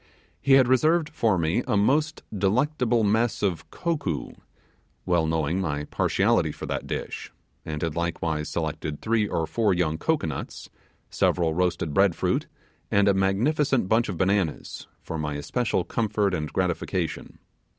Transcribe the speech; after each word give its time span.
He 0.41 0.53
had 0.53 0.67
reserved 0.67 1.09
for 1.09 1.37
me 1.37 1.63
a 1.67 1.77
most 1.77 2.23
delectable 2.35 3.03
mess 3.03 3.43
of 3.43 3.69
'cokoo', 3.69 4.33
well 5.05 5.27
knowing 5.27 5.61
my 5.61 5.83
partiality 5.83 6.51
for 6.51 6.65
that 6.65 6.87
dish; 6.87 7.31
and 7.65 7.83
had 7.83 7.95
likewise 7.95 8.49
selected 8.49 8.99
three 8.99 9.27
or 9.27 9.45
four 9.45 9.75
young 9.75 9.99
cocoanuts, 9.99 10.71
several 11.11 11.53
roasted 11.53 11.93
bread 11.93 12.15
fruit, 12.15 12.47
and 12.89 13.07
a 13.07 13.13
magnificent 13.13 13.87
bunch 13.87 14.09
of 14.09 14.17
bananas, 14.17 14.87
for 15.03 15.19
my 15.19 15.35
especial 15.35 15.83
comfort 15.83 16.33
and 16.33 16.51
gratification. 16.51 17.37